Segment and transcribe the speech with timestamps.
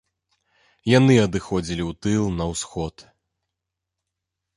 [0.97, 2.95] Яны адыходзілі ў тыл, на ўсход.